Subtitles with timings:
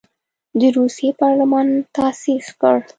[0.59, 2.75] د روسیې پارلمان تاسیس کړ.